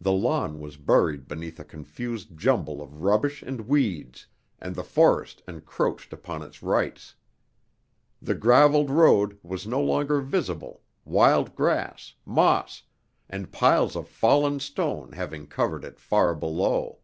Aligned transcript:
The 0.00 0.10
lawn 0.12 0.58
was 0.58 0.78
buried 0.78 1.28
beneath 1.28 1.60
a 1.60 1.66
confused 1.66 2.34
jumble 2.34 2.80
of 2.80 3.02
rubbish 3.02 3.42
and 3.42 3.68
weeds, 3.68 4.26
and 4.58 4.74
the 4.74 4.82
forest 4.82 5.42
encroached 5.46 6.14
upon 6.14 6.40
its 6.40 6.62
rights. 6.62 7.14
The 8.22 8.34
graveled 8.34 8.88
road 8.88 9.36
was 9.42 9.66
no 9.66 9.82
longer 9.82 10.22
visible, 10.22 10.80
wild 11.04 11.54
grass, 11.54 12.14
moss, 12.24 12.84
and 13.28 13.52
piles 13.52 13.96
of 13.96 14.08
fallen 14.08 14.60
stone 14.60 15.12
having 15.12 15.46
covered 15.46 15.84
it 15.84 16.00
far 16.00 16.34
below. 16.34 17.00